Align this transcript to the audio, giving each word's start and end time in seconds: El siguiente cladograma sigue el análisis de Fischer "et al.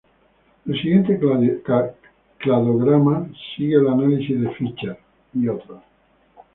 El 0.65 0.73
siguiente 0.81 1.19
cladograma 2.39 3.29
sigue 3.55 3.75
el 3.75 3.87
análisis 3.87 4.41
de 4.41 4.49
Fischer 4.55 4.97
"et 5.39 5.47
al. 5.69 5.83